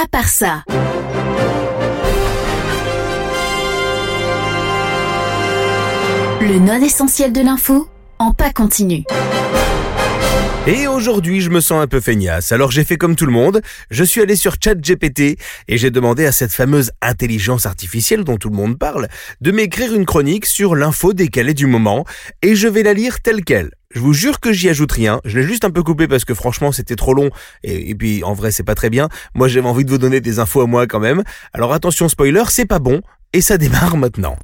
[0.00, 0.62] à part ça.
[6.40, 7.88] Le non essentiel de l'info
[8.20, 9.02] en pas continu.
[10.68, 12.52] Et aujourd'hui, je me sens un peu feignasse.
[12.52, 16.26] Alors j'ai fait comme tout le monde, je suis allé sur ChatGPT et j'ai demandé
[16.26, 19.08] à cette fameuse intelligence artificielle dont tout le monde parle
[19.40, 22.04] de m'écrire une chronique sur l'info décalée du moment
[22.42, 23.70] et je vais la lire telle quelle.
[23.94, 25.20] Je vous jure que j'y ajoute rien.
[25.24, 27.30] Je l'ai juste un peu coupé parce que franchement c'était trop long
[27.64, 29.08] et, puis en vrai c'est pas très bien.
[29.34, 31.22] Moi j'avais envie de vous donner des infos à moi quand même.
[31.54, 33.00] Alors attention spoiler, c'est pas bon
[33.32, 34.36] et ça démarre maintenant.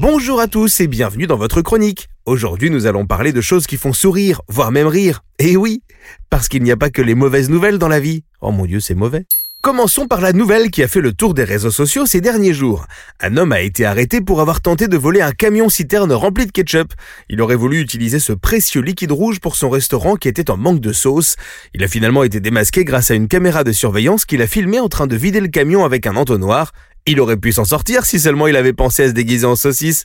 [0.00, 2.08] Bonjour à tous et bienvenue dans votre chronique.
[2.24, 5.22] Aujourd'hui nous allons parler de choses qui font sourire, voire même rire.
[5.38, 5.82] Et oui,
[6.30, 8.24] parce qu'il n'y a pas que les mauvaises nouvelles dans la vie.
[8.40, 9.26] Oh mon dieu, c'est mauvais.
[9.64, 12.84] Commençons par la nouvelle qui a fait le tour des réseaux sociaux ces derniers jours.
[13.18, 16.52] Un homme a été arrêté pour avoir tenté de voler un camion citerne rempli de
[16.52, 16.92] ketchup.
[17.30, 20.80] Il aurait voulu utiliser ce précieux liquide rouge pour son restaurant qui était en manque
[20.80, 21.36] de sauce.
[21.72, 24.90] Il a finalement été démasqué grâce à une caméra de surveillance qu'il a filmé en
[24.90, 26.72] train de vider le camion avec un entonnoir.
[27.06, 30.04] Il aurait pu s'en sortir si seulement il avait pensé à se déguiser en saucisse.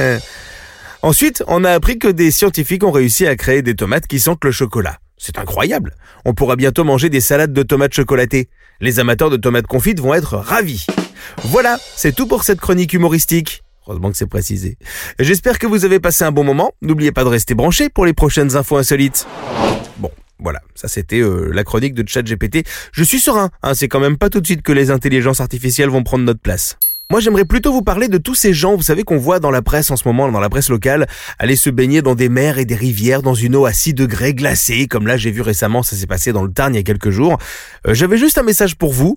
[1.00, 4.44] Ensuite, on a appris que des scientifiques ont réussi à créer des tomates qui sentent
[4.44, 4.98] le chocolat.
[5.18, 5.94] C'est incroyable.
[6.24, 8.48] On pourra bientôt manger des salades de tomates chocolatées.
[8.80, 10.86] Les amateurs de tomates confites vont être ravis.
[11.44, 13.64] Voilà, c'est tout pour cette chronique humoristique.
[13.86, 14.78] Heureusement que c'est précisé.
[15.18, 16.72] J'espère que vous avez passé un bon moment.
[16.82, 19.26] N'oubliez pas de rester branché pour les prochaines infos insolites.
[19.98, 22.66] Bon, voilà, ça c'était euh, la chronique de ChatGPT.
[22.92, 25.88] Je suis serein, hein, c'est quand même pas tout de suite que les intelligences artificielles
[25.88, 26.76] vont prendre notre place.
[27.08, 29.62] Moi, j'aimerais plutôt vous parler de tous ces gens, vous savez, qu'on voit dans la
[29.62, 31.06] presse en ce moment, dans la presse locale,
[31.38, 34.34] aller se baigner dans des mers et des rivières dans une eau à 6 degrés
[34.34, 36.82] glacée, comme là j'ai vu récemment, ça s'est passé dans le Tarn il y a
[36.82, 37.38] quelques jours.
[37.86, 39.16] Euh, J'avais juste un message pour vous.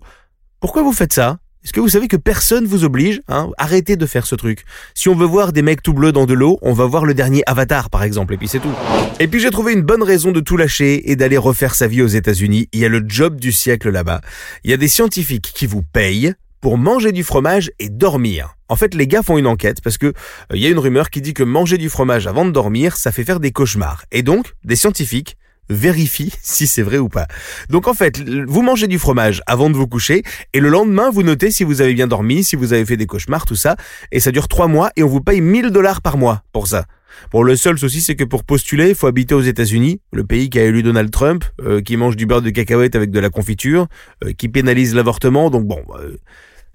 [0.60, 1.40] Pourquoi vous faites ça?
[1.64, 3.50] Est-ce que vous savez que personne vous oblige hein?
[3.58, 4.66] Arrêtez de faire ce truc.
[4.94, 7.16] Si on veut voir des mecs tout bleus dans de l'eau, on va voir le
[7.16, 8.72] dernier Avatar par exemple, et puis c'est tout.
[9.20, 12.04] Et puis j'ai trouvé une bonne raison de tout lâcher et d'aller refaire sa vie
[12.04, 12.70] aux États-Unis.
[12.72, 14.22] Il y a le job du siècle là-bas.
[14.64, 18.56] Il y a des scientifiques qui vous payent pour manger du fromage et dormir.
[18.68, 20.14] En fait, les gars font une enquête parce que euh,
[20.54, 23.12] il y a une rumeur qui dit que manger du fromage avant de dormir, ça
[23.12, 24.04] fait faire des cauchemars.
[24.12, 25.38] Et donc, des scientifiques
[25.70, 27.28] vérifient si c'est vrai ou pas.
[27.70, 31.24] Donc en fait, vous mangez du fromage avant de vous coucher et le lendemain, vous
[31.24, 33.76] notez si vous avez bien dormi, si vous avez fait des cauchemars, tout ça.
[34.12, 36.86] Et ça dure trois mois et on vous paye 1000 dollars par mois pour ça.
[37.32, 40.50] Bon, le seul souci, c'est que pour postuler, il faut habiter aux États-Unis, le pays
[40.50, 43.30] qui a élu Donald Trump, euh, qui mange du beurre de cacahuète avec de la
[43.30, 43.88] confiture,
[44.24, 45.50] euh, qui pénalise l'avortement.
[45.50, 46.18] Donc bon, euh,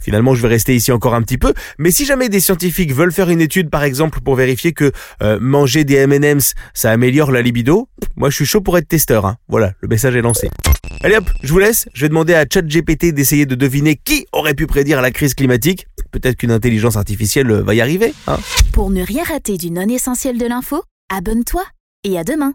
[0.05, 1.55] Finalement, je vais rester ici encore un petit peu.
[1.79, 4.93] Mais si jamais des scientifiques veulent faire une étude, par exemple, pour vérifier que
[5.23, 9.25] euh, manger des M&M's, ça améliore la libido, moi je suis chaud pour être testeur.
[9.25, 9.39] Hein.
[9.49, 10.51] Voilà, le message est lancé.
[11.03, 11.89] Allez hop, je vous laisse.
[11.95, 15.87] Je vais demander à ChatGPT d'essayer de deviner qui aurait pu prédire la crise climatique.
[16.11, 18.13] Peut-être qu'une intelligence artificielle va y arriver.
[18.27, 18.39] Hein.
[18.75, 21.65] Pour ne rien rater du non essentiel de l'info, abonne-toi
[22.05, 22.53] et à demain.